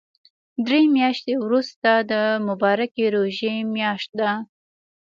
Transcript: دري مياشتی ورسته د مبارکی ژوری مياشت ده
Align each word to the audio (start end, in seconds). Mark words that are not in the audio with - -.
دري 0.65 0.83
مياشتی 0.95 1.33
ورسته 1.45 1.91
د 2.11 2.13
مبارکی 2.47 3.03
ژوری 3.13 3.55
مياشت 3.73 4.09
ده 4.19 4.31